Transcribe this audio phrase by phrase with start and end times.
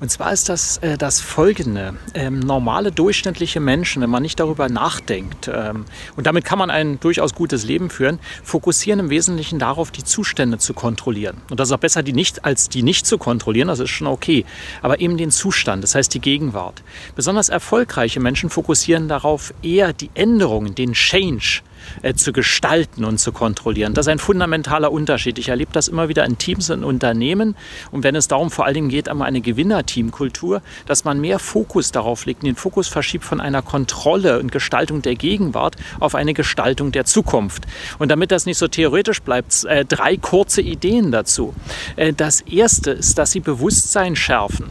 [0.00, 1.94] Und zwar ist das äh, das folgende.
[2.14, 5.84] Ähm, normale, durchschnittliche Menschen, wenn man nicht darüber nachdenkt, ähm,
[6.16, 10.58] und damit kann man ein durchaus gutes Leben führen, fokussieren im Wesentlichen darauf, die Zustände
[10.58, 11.38] zu kontrollieren.
[11.50, 14.06] Und das ist auch besser, die nicht, als die nicht zu kontrollieren, das ist schon
[14.06, 14.44] okay.
[14.82, 16.82] Aber eben den Zustand, das heißt die Gegenwart.
[17.14, 21.62] Besonders erfolgreiche Menschen fokussieren darauf, eher die Änderungen, den Change,
[22.02, 23.94] äh, zu gestalten und zu kontrollieren.
[23.94, 25.38] Das ist ein fundamentaler Unterschied.
[25.38, 27.56] Ich erlebe das immer wieder in Teams und Unternehmen.
[27.90, 31.92] Und wenn es darum vor allen Dingen geht, um eine Gewinnerteamkultur, dass man mehr Fokus
[31.92, 36.92] darauf legt, den Fokus verschiebt von einer Kontrolle und Gestaltung der Gegenwart auf eine Gestaltung
[36.92, 37.66] der Zukunft.
[37.98, 41.54] Und damit das nicht so theoretisch bleibt, äh, drei kurze Ideen dazu.
[41.96, 44.70] Äh, das erste ist, dass sie Bewusstsein schärfen.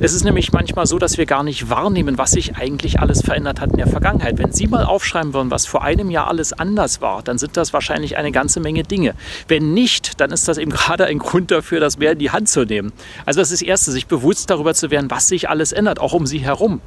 [0.00, 3.60] Es ist nämlich manchmal so, dass wir gar nicht wahrnehmen, was sich eigentlich alles verändert
[3.60, 4.38] hat in der Vergangenheit.
[4.38, 7.72] Wenn Sie mal aufschreiben würden, was vor einem Jahr alles anders war, dann sind das
[7.72, 9.14] wahrscheinlich eine ganze Menge Dinge.
[9.48, 12.48] Wenn nicht, dann ist das eben gerade ein Grund dafür, das mehr in die Hand
[12.48, 12.92] zu nehmen.
[13.24, 16.12] Also das ist das Erste, sich bewusst darüber zu werden, was sich alles ändert, auch
[16.12, 16.80] um sie herum.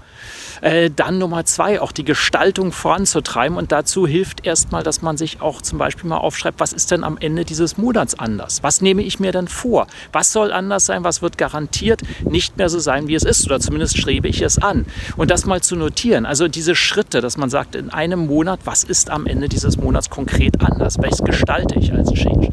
[0.61, 3.57] Äh, dann Nummer zwei, auch die Gestaltung voranzutreiben.
[3.57, 7.03] Und dazu hilft erstmal, dass man sich auch zum Beispiel mal aufschreibt, was ist denn
[7.03, 8.61] am Ende dieses Monats anders?
[8.63, 9.87] Was nehme ich mir denn vor?
[10.11, 11.03] Was soll anders sein?
[11.03, 13.45] Was wird garantiert nicht mehr so sein, wie es ist?
[13.45, 14.85] Oder zumindest strebe ich es an.
[15.17, 16.25] Und das mal zu notieren.
[16.25, 20.61] Also diese Schritte, dass man sagt, in einem Monat, was ist am Dieses Monats konkret
[20.61, 20.97] anders?
[20.99, 22.49] Welches gestalte ich als Change?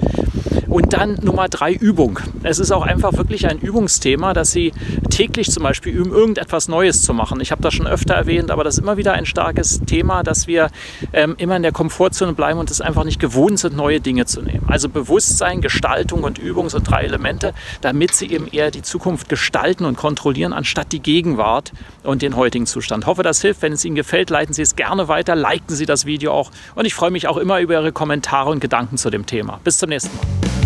[0.77, 2.19] Und dann Nummer drei, Übung.
[2.43, 4.75] Es ist auch einfach wirklich ein Übungsthema, dass Sie
[5.09, 7.41] täglich zum Beispiel üben, irgendetwas Neues zu machen.
[7.41, 10.47] Ich habe das schon öfter erwähnt, aber das ist immer wieder ein starkes Thema, dass
[10.47, 10.69] wir
[11.15, 14.43] ähm, immer in der Komfortzone bleiben und es einfach nicht gewohnt sind, neue Dinge zu
[14.43, 14.67] nehmen.
[14.69, 19.87] Also Bewusstsein, Gestaltung und Übung sind drei Elemente, damit Sie eben eher die Zukunft gestalten
[19.87, 23.05] und kontrollieren, anstatt die Gegenwart und den heutigen Zustand.
[23.05, 23.62] Ich hoffe, das hilft.
[23.62, 26.84] Wenn es Ihnen gefällt, leiten Sie es gerne weiter, liken Sie das Video auch und
[26.84, 29.59] ich freue mich auch immer über Ihre Kommentare und Gedanken zu dem Thema.
[29.65, 30.66] Bis zum nächsten Mal.